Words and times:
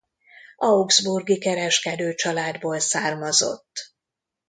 Augsburgi 0.57 1.37
kereskedőcsaládból 1.37 2.79
származott. 2.79 3.93